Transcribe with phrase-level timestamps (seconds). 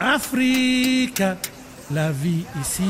[0.00, 1.22] Afrique,
[1.90, 2.82] la vie ici.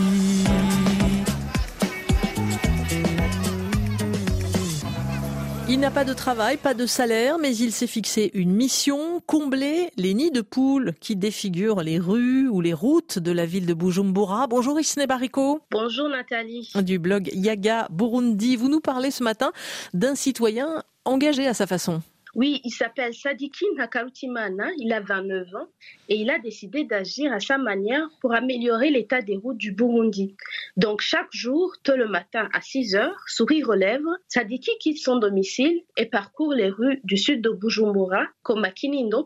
[5.69, 9.90] Il n'a pas de travail, pas de salaire, mais il s'est fixé une mission, combler
[9.96, 13.75] les nids de poules qui défigurent les rues ou les routes de la ville de
[13.75, 14.46] Bujumbura.
[14.48, 15.61] Bonjour Isne Bariko.
[15.70, 16.70] Bonjour Nathalie.
[16.82, 18.57] Du blog Yaga Burundi.
[18.57, 19.52] Vous nous parlez ce matin
[19.95, 22.02] d'un citoyen engagé à sa façon.
[22.37, 25.69] Oui, il s'appelle Sadiki Nakautimana, il a 29 ans
[26.11, 30.37] et il a décidé d'agir à sa manière pour améliorer l'état des routes du Burundi.
[30.77, 35.16] Donc chaque jour, tôt le matin à 6 heures, sourire aux lèvres, Sadiki quitte son
[35.16, 38.73] domicile et parcourt les rues du sud de Bujumbura, comme à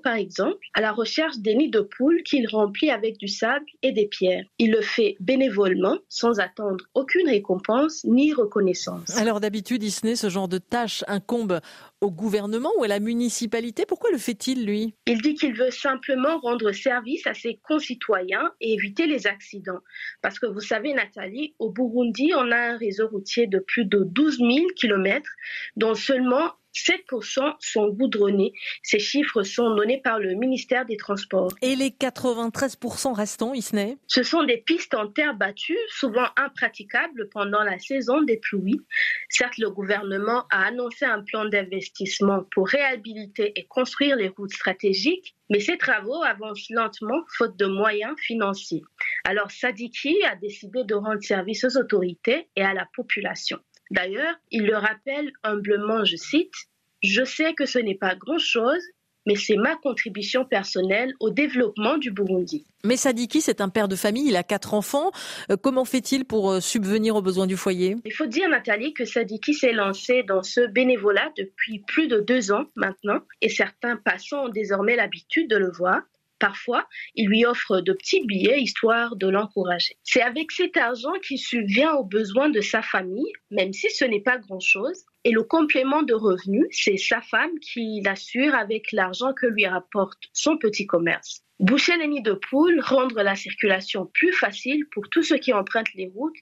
[0.05, 3.91] par exemple, à la recherche des nids de poules qu'il remplit avec du sable et
[3.91, 4.47] des pierres.
[4.61, 9.17] Il le fait bénévolement, sans attendre aucune récompense ni reconnaissance.
[9.17, 11.59] Alors d'habitude, ce genre de tâche incombe
[12.01, 13.85] au gouvernement ou à la municipalité.
[13.87, 14.95] Pourquoi le fait-il, lui?
[15.07, 19.81] Il dit qu'il veut simplement rendre service à ses concitoyens et éviter les accidents.
[20.23, 24.05] Parce que vous savez, Nathalie, au Burundi, on a un réseau routier de plus de
[24.05, 25.31] 12 000 kilomètres,
[25.77, 28.53] dont seulement 7% sont goudronnés.
[28.83, 31.53] Ces chiffres sont donnés par le ministère des Transports.
[31.63, 33.99] Et les 93% restants, Isney?
[34.07, 38.81] Ce sont des pistes en terre battue, souvent impraticables pendant la saison des pluies.
[39.29, 45.35] Certes, le gouvernement a annoncé un plan d'investissement pour réhabiliter et construire les routes stratégiques,
[45.49, 48.83] mais ces travaux avancent lentement faute de moyens financiers.
[49.25, 53.59] Alors Sadiki a décidé de rendre service aux autorités et à la population.
[53.91, 56.55] D'ailleurs, il le rappelle humblement, je cite,
[57.03, 58.83] Je sais que ce n'est pas grand-chose,
[59.27, 62.67] mais c'est ma contribution personnelle au développement du Burundi.
[62.85, 65.11] Mais Sadiki, c'est un père de famille, il a quatre enfants.
[65.51, 67.97] Euh, comment fait-il pour euh, subvenir aux besoins du foyer?
[68.05, 72.53] Il faut dire, Nathalie, que Sadiki s'est lancé dans ce bénévolat depuis plus de deux
[72.53, 76.01] ans maintenant, et certains passants ont désormais l'habitude de le voir.
[76.41, 79.97] Parfois, il lui offre de petits billets histoire de l'encourager.
[80.03, 84.23] C'est avec cet argent qu'il subvient aux besoins de sa famille, même si ce n'est
[84.23, 85.05] pas grand-chose.
[85.25, 90.19] Et le complément de revenus, c'est sa femme qui l'assure avec l'argent que lui rapporte
[90.33, 91.45] son petit commerce.
[91.59, 95.93] Boucher les nids de poules, rendre la circulation plus facile pour tous ceux qui empruntent
[95.95, 96.39] les routes,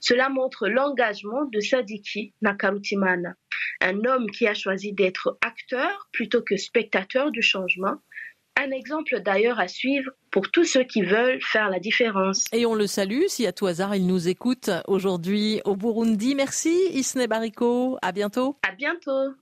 [0.00, 3.34] cela montre l'engagement de Sadiki Nakarutimana,
[3.82, 7.98] un homme qui a choisi d'être acteur plutôt que spectateur du changement,
[8.56, 12.46] un exemple d'ailleurs à suivre pour tous ceux qui veulent faire la différence.
[12.52, 16.34] Et on le salue si à tout hasard il nous écoute aujourd'hui au Burundi.
[16.34, 17.98] Merci Isne Bariko.
[18.02, 18.56] À bientôt.
[18.68, 19.34] À bientôt.